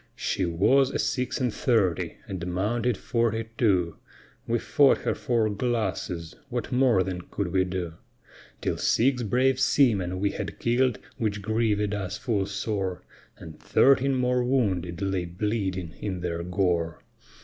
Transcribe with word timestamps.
She 0.15 0.45
was 0.45 0.89
a 0.89 0.97
six 0.97 1.39
and 1.39 1.53
thirty, 1.53 2.17
and 2.27 2.47
mounted 2.47 2.97
forty 2.97 3.49
two, 3.55 3.97
We 4.47 4.57
fought 4.57 4.97
her 5.01 5.13
four 5.13 5.47
glasses, 5.51 6.33
what 6.49 6.71
more 6.71 7.03
then 7.03 7.21
could 7.29 7.49
we 7.49 7.65
do; 7.65 7.93
Till 8.61 8.77
six 8.79 9.21
brave 9.21 9.59
seamen 9.59 10.19
we 10.19 10.31
had 10.31 10.57
kill'd, 10.57 10.97
which 11.17 11.43
grievèd 11.43 11.93
us 11.93 12.17
full 12.17 12.47
sore, 12.47 13.03
And 13.37 13.59
thirteen 13.59 14.15
more 14.15 14.43
wounded 14.43 15.03
lay 15.03 15.25
bleeding 15.25 15.93
in 16.01 16.21
their 16.21 16.41
gore. 16.41 17.03